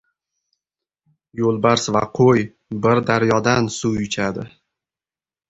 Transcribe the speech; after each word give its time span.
•Yo‘lbars 1.41 1.85
va 1.97 2.01
qo‘y 2.21 2.47
bir 2.87 3.03
daryodan 3.11 3.71
suv 3.77 4.01
ichadi. 4.09 4.49